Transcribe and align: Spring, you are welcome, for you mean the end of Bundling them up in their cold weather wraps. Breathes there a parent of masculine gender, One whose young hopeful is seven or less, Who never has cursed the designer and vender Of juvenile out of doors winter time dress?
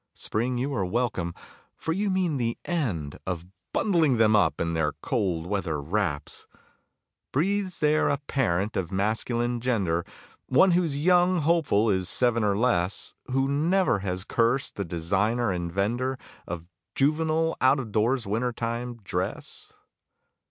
Spring, 0.15 0.57
you 0.57 0.73
are 0.73 0.83
welcome, 0.83 1.31
for 1.77 1.93
you 1.93 2.09
mean 2.09 2.37
the 2.37 2.57
end 2.65 3.19
of 3.27 3.45
Bundling 3.71 4.17
them 4.17 4.35
up 4.35 4.59
in 4.59 4.73
their 4.73 4.93
cold 4.93 5.45
weather 5.45 5.79
wraps. 5.79 6.47
Breathes 7.31 7.81
there 7.81 8.09
a 8.09 8.17
parent 8.17 8.75
of 8.75 8.91
masculine 8.91 9.59
gender, 9.61 10.03
One 10.47 10.71
whose 10.71 10.97
young 10.97 11.41
hopeful 11.41 11.87
is 11.91 12.09
seven 12.09 12.43
or 12.43 12.57
less, 12.57 13.13
Who 13.27 13.47
never 13.47 13.99
has 13.99 14.23
cursed 14.25 14.75
the 14.75 14.85
designer 14.85 15.51
and 15.51 15.71
vender 15.71 16.17
Of 16.47 16.65
juvenile 16.95 17.55
out 17.61 17.77
of 17.79 17.91
doors 17.91 18.25
winter 18.25 18.51
time 18.53 18.95
dress? 19.03 19.73